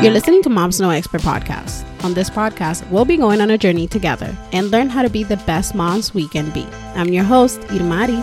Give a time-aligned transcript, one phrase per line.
[0.00, 1.84] You're listening to Mom's No Expert podcast.
[2.04, 5.24] On this podcast, we'll be going on a journey together and learn how to be
[5.24, 6.64] the best moms we can be.
[6.94, 8.22] I'm your host, Irmari.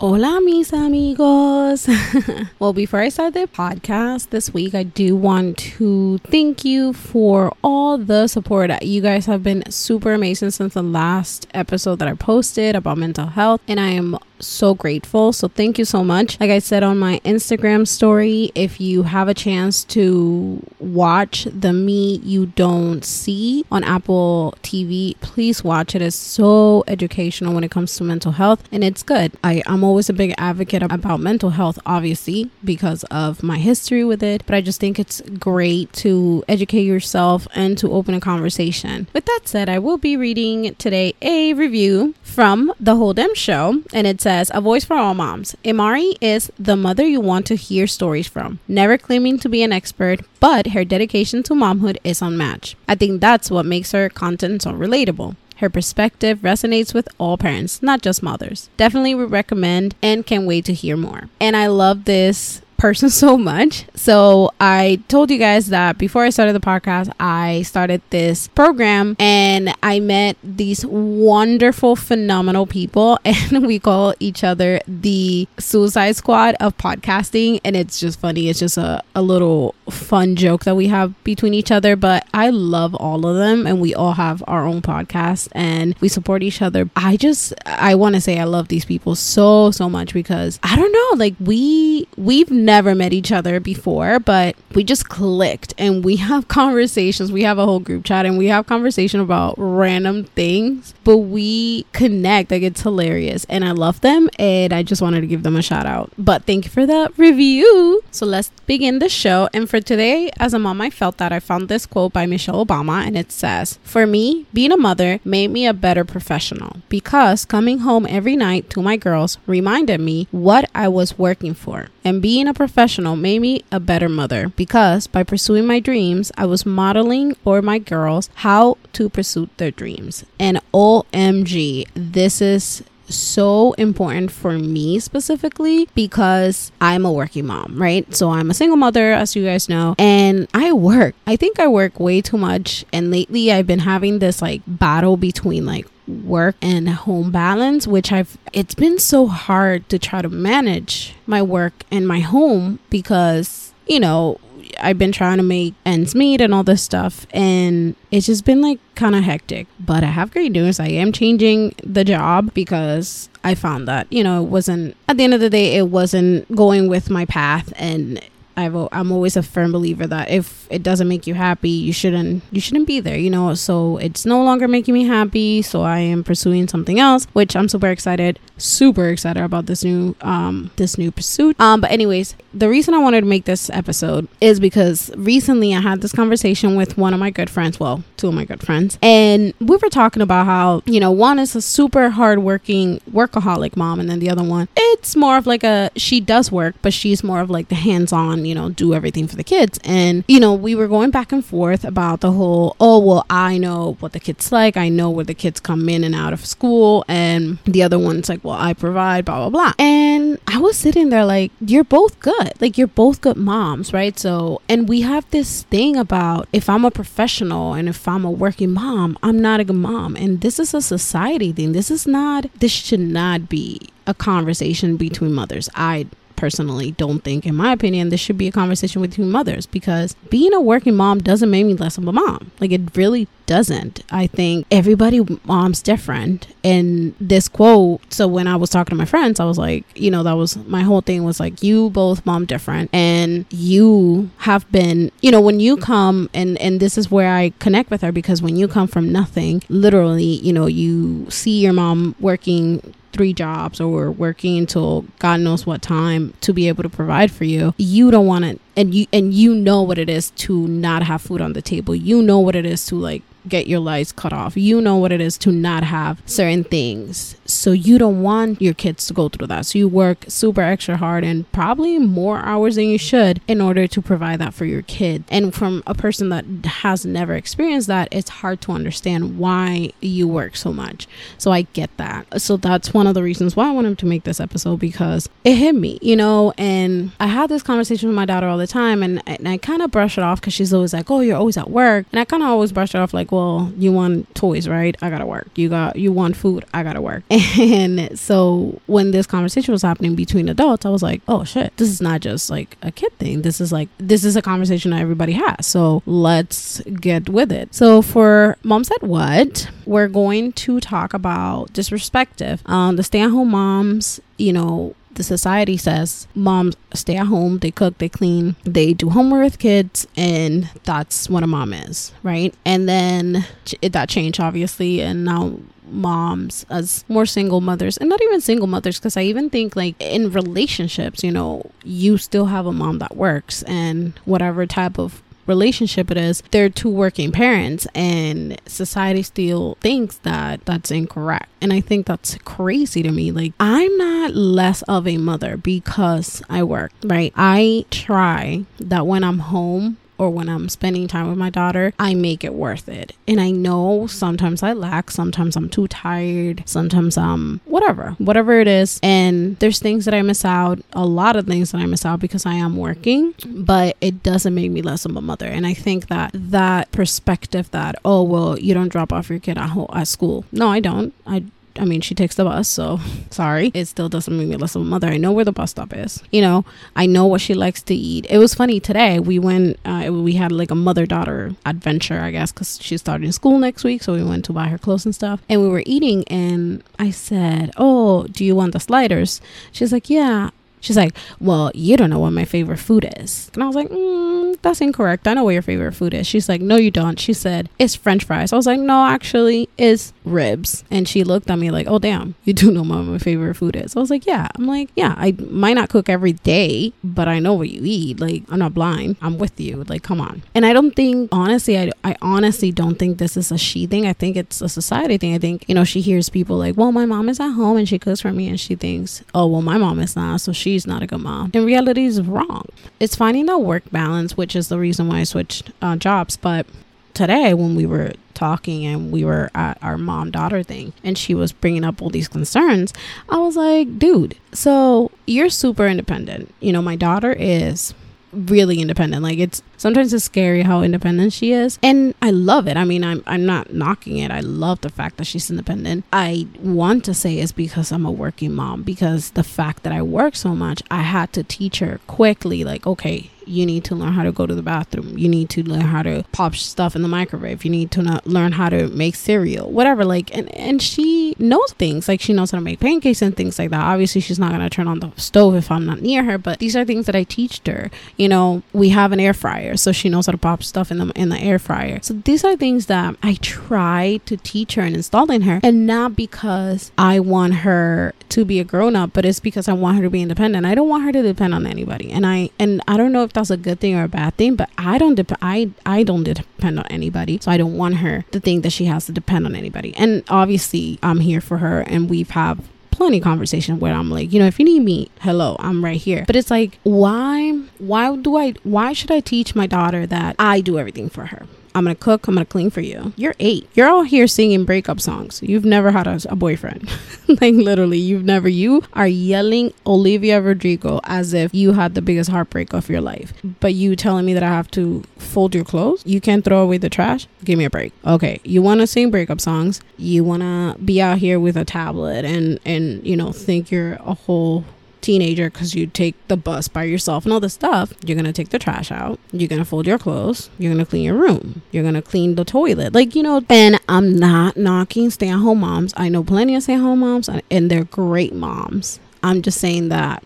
[0.00, 1.86] Hola, mis amigos.
[2.58, 7.54] well, before I start the podcast this week, I do want to thank you for
[7.62, 8.82] all the support.
[8.82, 13.26] You guys have been super amazing since the last episode that I posted about mental
[13.26, 15.32] health, and I am so grateful.
[15.32, 16.38] So thank you so much.
[16.40, 21.72] Like I said on my Instagram story, if you have a chance to watch the
[21.72, 26.02] Me You Don't See on Apple TV, please watch it.
[26.02, 29.32] It's so educational when it comes to mental health and it's good.
[29.42, 34.22] I, I'm always a big advocate about mental health, obviously, because of my history with
[34.22, 34.44] it.
[34.46, 39.06] But I just think it's great to educate yourself and to open a conversation.
[39.12, 43.82] With that said, I will be reading today a review from The Whole Dem Show
[43.92, 45.54] and it says A voice for all moms.
[45.64, 49.72] Imari is the mother you want to hear stories from, never claiming to be an
[49.72, 52.74] expert, but her dedication to momhood is unmatched.
[52.88, 55.36] I think that's what makes her content so relatable.
[55.58, 58.70] Her perspective resonates with all parents, not just mothers.
[58.76, 61.28] Definitely would recommend and can't wait to hear more.
[61.38, 63.86] And I love this person so much.
[63.94, 69.16] So I told you guys that before I started the podcast, I started this program
[69.18, 76.56] and I met these wonderful, phenomenal people, and we call each other the Suicide Squad
[76.60, 77.58] of podcasting.
[77.64, 78.50] And it's just funny.
[78.50, 81.96] It's just a, a little fun joke that we have between each other.
[81.96, 86.08] But I love all of them, and we all have our own podcast and we
[86.08, 86.88] support each other.
[86.96, 90.76] I just, I want to say I love these people so, so much because I
[90.76, 96.04] don't know, like we, we've never met each other before, but we just clicked and
[96.04, 97.32] we have conversations.
[97.32, 101.84] We have a whole group chat and we have conversation about random things, but we
[101.92, 102.50] connect.
[102.50, 105.62] Like it's hilarious and I love them and I just wanted to give them a
[105.62, 106.12] shout out.
[106.18, 108.02] But thank you for the review.
[108.10, 109.48] So let's begin the show.
[109.52, 112.64] And for today, as a mom, I felt that I found this quote by Michelle
[112.64, 117.44] Obama and it says, For me, being a mother made me a better professional because
[117.44, 121.88] coming home every night to my girls reminded me what I was working for.
[122.04, 126.46] And being a professional made me a better mother because by pursuing my dreams, I
[126.46, 130.24] was modeling for my girls how to pursue their dreams.
[130.38, 138.12] And OMG, this is so important for me specifically because I'm a working mom, right?
[138.14, 141.14] So I'm a single mother, as you guys know, and I work.
[141.26, 142.84] I think I work way too much.
[142.92, 148.12] And lately I've been having this like battle between like work and home balance which
[148.12, 153.72] I've it's been so hard to try to manage my work and my home because
[153.86, 154.38] you know
[154.80, 158.60] I've been trying to make ends meet and all this stuff, and it's just been
[158.60, 159.66] like kind of hectic.
[159.78, 160.80] But I have great news.
[160.80, 165.24] I am changing the job because I found that, you know, it wasn't, at the
[165.24, 168.20] end of the day, it wasn't going with my path, and
[168.56, 172.42] I've I'm always a firm believer that if it doesn't make you happy, you shouldn't
[172.52, 173.54] you shouldn't be there, you know.
[173.54, 177.68] So it's no longer making me happy, so I am pursuing something else, which I'm
[177.68, 181.58] super excited, super excited about this new um this new pursuit.
[181.60, 185.80] Um but anyways, the reason I wanted to make this episode is because recently I
[185.80, 188.98] had this conversation with one of my good friends, well, two of my good friends,
[189.02, 193.98] and we were talking about how, you know, one is a super hardworking workaholic mom
[193.98, 197.24] and then the other one, it's more of like a she does work, but she's
[197.24, 199.78] more of like the hands-on you know, do everything for the kids.
[199.84, 203.58] And, you know, we were going back and forth about the whole, oh, well, I
[203.58, 204.76] know what the kids like.
[204.76, 207.04] I know where the kids come in and out of school.
[207.08, 209.72] And the other one's like, well, I provide, blah, blah, blah.
[209.78, 212.52] And I was sitting there like, you're both good.
[212.60, 214.18] Like, you're both good moms, right?
[214.18, 218.30] So, and we have this thing about if I'm a professional and if I'm a
[218.30, 220.16] working mom, I'm not a good mom.
[220.16, 221.72] And this is a society thing.
[221.72, 225.68] This is not, this should not be a conversation between mothers.
[225.74, 226.06] I
[226.36, 230.14] personally don't think, in my opinion, this should be a conversation with two mothers because
[230.30, 232.50] being a working mom doesn't make me less of a mom.
[232.60, 234.02] Like it really doesn't.
[234.10, 236.46] I think everybody mom's different.
[236.62, 240.10] And this quote, so when I was talking to my friends, I was like, you
[240.10, 244.70] know, that was my whole thing was like you both mom different and you have
[244.72, 248.12] been, you know, when you come and and this is where I connect with her
[248.12, 253.32] because when you come from nothing, literally, you know, you see your mom working three
[253.32, 257.72] jobs or working until God knows what time to be able to provide for you,
[257.78, 261.22] you don't want to and you and you know what it is to not have
[261.22, 261.94] food on the table.
[261.94, 264.56] You know what it is to like get your lights cut off.
[264.56, 267.36] You know what it is to not have certain things.
[267.44, 269.66] So you don't want your kids to go through that.
[269.66, 273.86] So you work super extra hard and probably more hours than you should in order
[273.86, 275.24] to provide that for your kid.
[275.28, 280.26] And from a person that has never experienced that, it's hard to understand why you
[280.26, 281.06] work so much.
[281.38, 282.40] So I get that.
[282.40, 285.56] So that's one of the reasons why I wanted to make this episode because it
[285.56, 289.02] hit me, you know, and I had this conversation with my daughter all the time
[289.02, 291.56] and, and I kind of brush it off because she's always like, oh, you're always
[291.56, 292.06] at work.
[292.12, 294.96] And I kind of always brush it off like, well, you want toys, right?
[295.02, 295.48] I gotta work.
[295.56, 296.64] You got, you want food.
[296.72, 297.24] I gotta work.
[297.64, 301.88] And so when this conversation was happening between adults, I was like, oh shit, this
[301.88, 303.42] is not just like a kid thing.
[303.42, 305.66] This is like, this is a conversation that everybody has.
[305.66, 307.74] So let's get with it.
[307.74, 312.60] So for Mom Said What, we're going to talk about disrespective.
[312.68, 317.58] Um, the stay at home moms, you know, the society says moms stay at home,
[317.58, 322.12] they cook, they clean, they do homework with kids, and that's what a mom is,
[322.22, 322.54] right?
[322.64, 323.44] And then
[323.82, 328.66] it, that changed obviously, and now moms as more single mothers and not even single
[328.66, 332.98] mothers because i even think like in relationships you know you still have a mom
[332.98, 339.22] that works and whatever type of relationship it is they're two working parents and society
[339.22, 341.48] still thinks that that's incorrect.
[341.60, 343.30] And i think that's crazy to me.
[343.30, 347.32] Like i'm not less of a mother because i work right?
[347.36, 352.14] I try that when i'm home or when I'm spending time with my daughter, I
[352.14, 353.12] make it worth it.
[353.26, 358.68] And I know sometimes I lack, sometimes I'm too tired, sometimes I'm whatever, whatever it
[358.68, 359.00] is.
[359.02, 362.20] And there's things that I miss out, a lot of things that I miss out
[362.20, 365.46] because I am working, but it doesn't make me less of a mother.
[365.46, 369.58] And I think that that perspective that, oh, well, you don't drop off your kid
[369.58, 370.44] at, home, at school.
[370.52, 371.12] No, I don't.
[371.26, 371.44] I
[371.76, 373.70] I mean, she takes the bus, so sorry.
[373.74, 375.08] It still doesn't make me less of a mother.
[375.08, 376.22] I know where the bus stop is.
[376.30, 378.26] You know, I know what she likes to eat.
[378.30, 379.18] It was funny today.
[379.18, 383.32] We went, uh, we had like a mother daughter adventure, I guess, because she's starting
[383.32, 384.02] school next week.
[384.02, 385.40] So we went to buy her clothes and stuff.
[385.48, 389.40] And we were eating, and I said, Oh, do you want the sliders?
[389.72, 390.50] She's like, Yeah.
[390.84, 393.50] She's like, Well, you don't know what my favorite food is.
[393.54, 395.26] And I was like, mm, That's incorrect.
[395.26, 396.26] I know what your favorite food is.
[396.26, 397.18] She's like, No, you don't.
[397.18, 398.52] She said, It's French fries.
[398.52, 400.84] I was like, No, actually, it's ribs.
[400.90, 403.76] And she looked at me like, Oh, damn, you do know what my favorite food
[403.76, 403.96] is.
[403.96, 404.46] I was like, Yeah.
[404.56, 408.20] I'm like, Yeah, I might not cook every day, but I know what you eat.
[408.20, 409.16] Like, I'm not blind.
[409.22, 409.84] I'm with you.
[409.84, 410.42] Like, come on.
[410.54, 414.06] And I don't think, honestly, I, I honestly don't think this is a she thing.
[414.06, 415.34] I think it's a society thing.
[415.34, 417.88] I think, you know, she hears people like, Well, my mom is at home and
[417.88, 418.48] she cooks for me.
[418.48, 420.42] And she thinks, Oh, well, my mom is not.
[420.42, 421.52] So she she's not a good mom.
[421.54, 422.66] In reality, is wrong.
[422.98, 426.36] It's finding that work balance, which is the reason why I switched uh, jobs.
[426.36, 426.66] But
[427.14, 431.32] today, when we were talking and we were at our mom daughter thing and she
[431.32, 432.92] was bringing up all these concerns,
[433.28, 436.52] I was like, dude, so you're super independent.
[436.58, 437.94] You know, my daughter is
[438.32, 439.22] really independent.
[439.22, 441.78] Like it's sometimes it's scary how independent she is.
[441.82, 442.76] And I love it.
[442.76, 444.30] I mean, I'm I'm not knocking it.
[444.30, 446.04] I love the fact that she's independent.
[446.12, 450.02] I want to say it's because I'm a working mom because the fact that I
[450.02, 454.12] work so much, I had to teach her quickly like, okay, you need to learn
[454.12, 455.18] how to go to the bathroom.
[455.18, 457.64] You need to learn how to pop stuff in the microwave.
[457.64, 460.04] You need to learn how to make cereal, whatever.
[460.04, 463.58] Like, and, and she knows things like she knows how to make pancakes and things
[463.58, 463.80] like that.
[463.84, 466.58] Obviously, she's not going to turn on the stove if I'm not near her, but
[466.58, 467.90] these are things that I teach her.
[468.16, 470.98] You know, we have an air fryer, so she knows how to pop stuff in
[470.98, 471.98] the, in the air fryer.
[472.02, 475.86] So these are things that I try to teach her and install in her, and
[475.86, 479.98] not because I want her to be a grown up, but it's because I want
[479.98, 480.66] her to be independent.
[480.66, 482.10] I don't want her to depend on anybody.
[482.10, 484.56] And I, and I don't know if that's a good thing or a bad thing,
[484.56, 487.38] but I don't dep- I I don't depend on anybody.
[487.40, 489.94] So I don't want her to think that she has to depend on anybody.
[489.96, 492.60] And obviously, I'm here for her and we've had
[492.94, 496.24] plenty conversation where I'm like, you know, if you need me, hello, I'm right here.
[496.26, 500.60] But it's like, why why do I why should I teach my daughter that I
[500.60, 501.46] do everything for her?
[501.74, 503.12] I'm gonna cook, I'm gonna clean for you.
[503.16, 503.68] You're eight.
[503.74, 505.42] You're all here singing breakup songs.
[505.42, 506.88] You've never had a, a boyfriend.
[507.40, 512.30] like literally, you've never you are yelling Olivia Rodrigo as if you had the biggest
[512.30, 513.32] heartbreak of your life.
[513.58, 516.02] But you telling me that I have to fold your clothes?
[516.06, 517.26] You can't throw away the trash?
[517.42, 517.92] Give me a break.
[518.06, 518.40] Okay.
[518.44, 523.04] You wanna sing breakup songs, you wanna be out here with a tablet and and
[523.04, 524.64] you know think you're a whole
[525.04, 528.48] teenager because you take the bus by yourself and all this stuff, you're gonna take
[528.48, 532.02] the trash out, you're gonna fold your clothes, you're gonna clean your room, you're gonna
[532.02, 532.94] clean the toilet.
[532.94, 535.92] Like, you know, and I'm not knocking stay at home moms.
[535.96, 538.98] I know plenty of stay at home moms and they're great moms.
[539.22, 540.24] I'm just saying that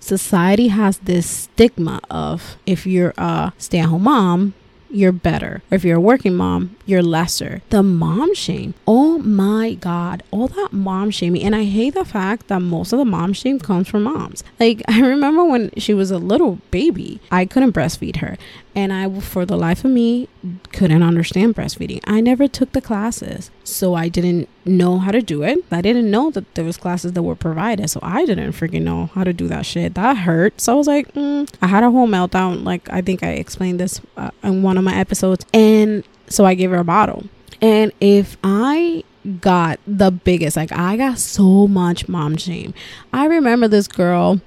[0.00, 4.54] society has this stigma of if you're a stay at home mom,
[4.90, 5.62] you're better.
[5.70, 7.62] Or if you're a working mom, you're lesser.
[7.70, 8.74] The mom shame.
[8.86, 10.22] Oh my God.
[10.30, 11.42] All that mom shaming.
[11.42, 14.42] And I hate the fact that most of the mom shame comes from moms.
[14.58, 18.36] Like, I remember when she was a little baby, I couldn't breastfeed her.
[18.74, 20.28] And I, for the life of me,
[20.72, 22.00] couldn't understand breastfeeding.
[22.04, 25.64] I never took the classes, so I didn't know how to do it.
[25.72, 29.06] I didn't know that there was classes that were provided, so I didn't freaking know
[29.06, 29.94] how to do that shit.
[29.94, 30.60] That hurt.
[30.60, 31.52] So I was like, mm.
[31.60, 32.64] I had a whole meltdown.
[32.64, 36.54] Like I think I explained this uh, in one of my episodes, and so I
[36.54, 37.24] gave her a bottle.
[37.60, 39.04] And if I
[39.40, 42.72] got the biggest, like I got so much mom shame.
[43.12, 44.40] I remember this girl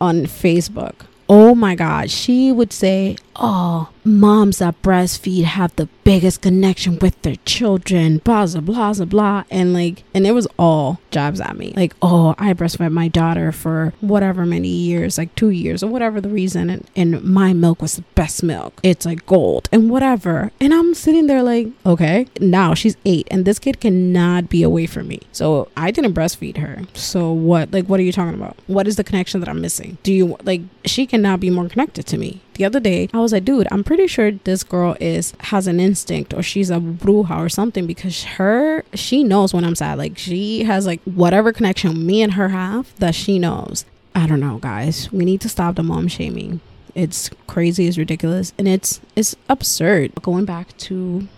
[0.00, 1.06] on Facebook.
[1.36, 7.20] Oh my God, she would say, Oh, moms that breastfeed have the biggest connection with
[7.22, 9.44] their children, blah, blah, blah, blah.
[9.50, 11.72] And like, and it was all jabs at me.
[11.76, 16.20] Like, oh, I breastfed my daughter for whatever many years, like two years or whatever
[16.20, 16.70] the reason.
[16.70, 18.78] And, and my milk was the best milk.
[18.82, 20.52] It's like gold and whatever.
[20.60, 24.86] And I'm sitting there like, okay, now she's eight and this kid cannot be away
[24.86, 25.20] from me.
[25.32, 26.82] So I didn't breastfeed her.
[26.94, 28.56] So what, like, what are you talking about?
[28.66, 29.98] What is the connection that I'm missing?
[30.02, 33.32] Do you, like, she cannot be more connected to me the other day i was
[33.32, 37.38] like dude i'm pretty sure this girl is has an instinct or she's a bruja
[37.38, 39.98] or something because her she knows when i'm sad.
[39.98, 43.84] Like she has like whatever connection me and her have that she knows.
[44.14, 45.12] I don't know guys.
[45.12, 46.60] We need to stop the mom shaming.
[46.94, 50.14] It's crazy it's ridiculous and it's it's absurd.
[50.22, 51.28] Going back to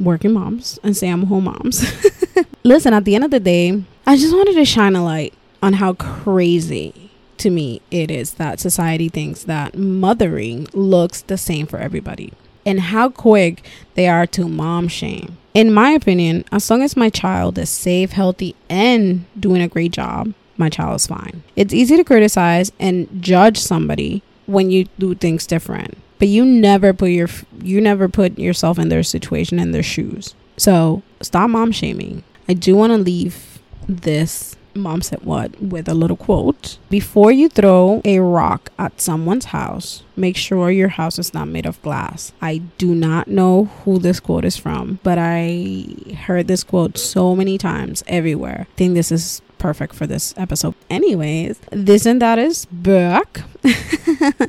[0.00, 1.84] working moms and stay at home moms.
[2.64, 5.74] Listen at the end of the day i just wanted to shine a light on
[5.74, 7.01] how crazy
[7.42, 12.32] to me it is that society thinks that mothering looks the same for everybody
[12.64, 15.36] and how quick they are to mom shame.
[15.54, 19.92] In my opinion, as long as my child is safe, healthy, and doing a great
[19.92, 21.42] job, my child is fine.
[21.56, 26.92] It's easy to criticize and judge somebody when you do things different, but you never
[26.92, 27.28] put your
[27.62, 30.34] you never put yourself in their situation in their shoes.
[30.56, 32.22] So, stop mom shaming.
[32.48, 35.60] I do want to leave this mom said what?
[35.60, 36.78] With a little quote.
[36.90, 41.66] Before you throw a rock at someone's house make sure your house is not made
[41.66, 42.32] of glass.
[42.40, 45.94] I do not know who this quote is from but i
[46.26, 48.66] heard this quote so many times everywhere.
[48.70, 50.74] I think this is perfect for this episode.
[50.90, 53.42] Anyways this and that is back.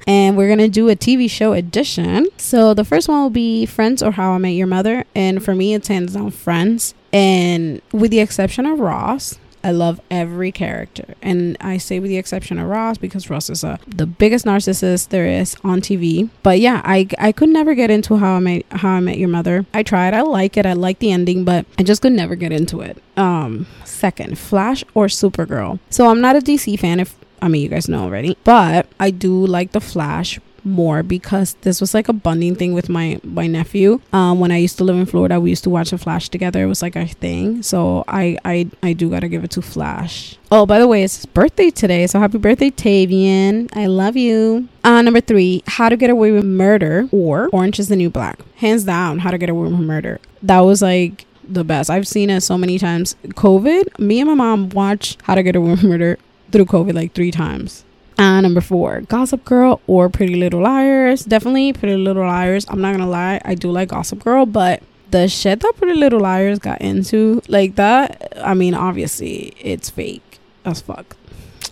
[0.08, 2.27] And we're gonna do a tv show edition.
[2.38, 5.06] So the first one will be friends or how i met your mother.
[5.15, 6.94] And for me it's hands down friends.
[7.12, 11.15] And with the exception of ross I love every character.
[11.22, 15.10] And I say with the exception of Ross because Ross is a, the biggest narcissist
[15.10, 16.29] there is on TV.
[16.43, 19.29] But yeah, I, I could never get into how I met how I met your
[19.29, 19.65] mother.
[19.74, 20.13] I tried.
[20.13, 20.65] I like it.
[20.65, 23.01] I like the ending, but I just could never get into it.
[23.17, 25.79] Um second, Flash or Supergirl.
[25.89, 29.12] So I'm not a DC fan if I mean you guys know already, but I
[29.12, 33.48] do like the Flash more because this was like a bonding thing with my my
[33.48, 34.00] nephew.
[34.12, 36.63] Um, when I used to live in Florida, we used to watch the Flash together.
[36.63, 37.63] It was like a thing.
[37.63, 40.38] So I I I do gotta give it to Flash.
[40.51, 43.75] Oh, by the way, it's his birthday today, so happy birthday, Tavian!
[43.75, 44.67] I love you.
[44.84, 48.39] Uh, number three, How to Get Away with Murder or Orange is the New Black.
[48.58, 50.20] Hands down, How to Get Away with Murder.
[50.43, 51.89] That was like the best.
[51.89, 53.15] I've seen it so many times.
[53.29, 56.20] COVID, me and my mom watched How to Get Away with Murder
[56.51, 57.84] through COVID like three times.
[58.17, 61.25] Uh, number four, Gossip Girl or Pretty Little Liars.
[61.25, 62.65] Definitely Pretty Little Liars.
[62.70, 66.20] I'm not gonna lie, I do like Gossip Girl, but the shit that Pretty Little
[66.20, 71.15] Liars got into, like that, I mean, obviously it's fake as fuck.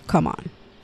[0.07, 0.50] Come on.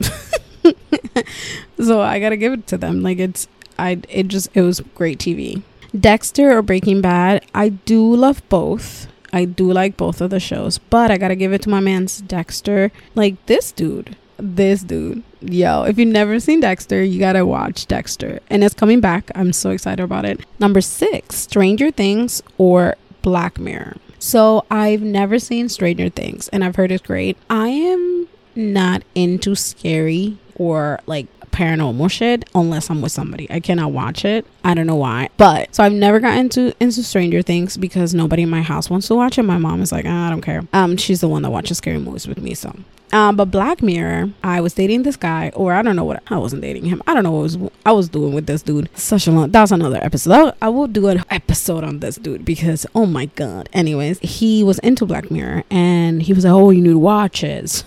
[1.80, 3.02] so I gotta give it to them.
[3.02, 3.48] Like it's,
[3.78, 5.62] I, it just, it was great TV.
[5.98, 7.44] Dexter or Breaking Bad.
[7.54, 9.08] I do love both.
[9.32, 12.20] I do like both of the shows, but I gotta give it to my man's
[12.20, 12.92] Dexter.
[13.14, 15.22] Like this dude this dude.
[15.40, 18.40] Yo, if you've never seen Dexter, you gotta watch Dexter.
[18.48, 19.30] And it's coming back.
[19.34, 20.40] I'm so excited about it.
[20.58, 23.96] Number six, Stranger Things or Black Mirror.
[24.18, 27.36] So I've never seen Stranger Things and I've heard it's great.
[27.48, 33.50] I am not into scary or like paranormal shit unless I'm with somebody.
[33.50, 34.46] I cannot watch it.
[34.64, 35.28] I don't know why.
[35.36, 39.08] But so I've never gotten into into Stranger Things because nobody in my house wants
[39.08, 39.42] to watch it.
[39.42, 40.62] My mom is like, oh, I don't care.
[40.72, 42.54] Um, she's the one that watches scary movies with me.
[42.54, 42.76] So
[43.12, 46.36] um, but Black Mirror, I was dating this guy, or I don't know what I
[46.36, 47.02] wasn't dating him.
[47.06, 48.90] I don't know what was I was doing with this dude.
[48.98, 49.50] Such a long.
[49.50, 50.54] That's another episode.
[50.60, 53.68] I, will do an episode on this dude because oh my god.
[53.72, 57.42] Anyways, he was into Black Mirror, and he was like, "Oh, you need to watch
[57.42, 57.84] it."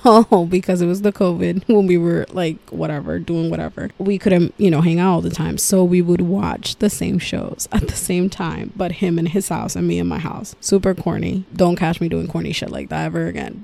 [0.49, 4.71] Because it was the COVID when we were like whatever doing whatever, we couldn't you
[4.71, 5.57] know hang out all the time.
[5.57, 9.49] So we would watch the same shows at the same time, but him in his
[9.49, 10.55] house and me in my house.
[10.61, 11.45] Super corny.
[11.55, 13.63] Don't catch me doing corny shit like that ever again.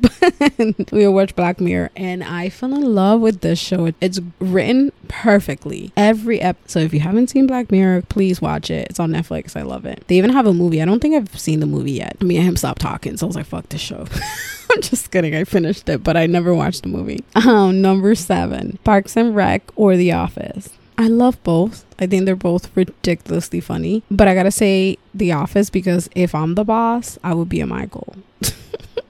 [0.92, 3.90] we would watch Black Black Mirror, and I fell in love with this show.
[4.02, 5.94] It's written perfectly.
[5.96, 6.70] Every episode.
[6.70, 8.90] So if you haven't seen Black Mirror, please watch it.
[8.90, 9.56] It's on Netflix.
[9.56, 10.04] I love it.
[10.08, 10.82] They even have a movie.
[10.82, 12.22] I don't think I've seen the movie yet.
[12.22, 14.06] Me and him stopped talking, so I was like, "Fuck this show."
[14.72, 15.34] I'm just kidding.
[15.36, 17.24] I finished it, but I never watched the movie.
[17.34, 20.68] Um, number seven, Parks and Rec or The Office.
[20.98, 21.86] I love both.
[21.98, 24.04] I think they're both ridiculously funny.
[24.12, 27.68] But I gotta say The Office because if I'm the boss, I would be a
[27.68, 28.18] Michael.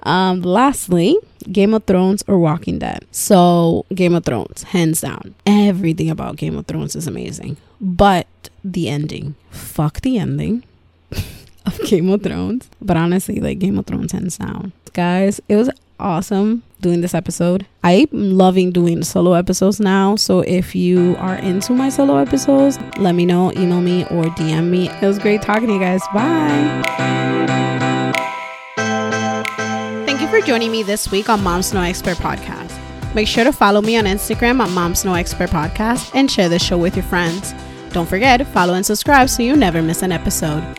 [0.08, 1.18] um, lastly,
[1.52, 3.06] Game of Thrones or Walking Dead.
[3.12, 5.36] So, Game of Thrones, hands down.
[5.46, 7.58] Everything about Game of Thrones is amazing.
[7.82, 8.28] But
[8.64, 10.64] the ending, fuck the ending
[11.66, 12.70] of Game of Thrones.
[12.82, 14.72] But honestly, like Game of Thrones hands down.
[14.94, 17.66] Guys, it was awesome doing this episode.
[17.84, 20.16] I'm loving doing solo episodes now.
[20.16, 24.70] So if you are into my solo episodes, let me know, email me, or DM
[24.70, 24.90] me.
[24.90, 26.02] It was great talking to you guys.
[26.14, 27.96] Bye.
[30.38, 32.72] For joining me this week on Mom's No Expert Podcast.
[33.16, 36.64] Make sure to follow me on Instagram at Mom's No Expert Podcast and share this
[36.64, 37.56] show with your friends.
[37.90, 40.78] Don't forget, follow and subscribe so you never miss an episode.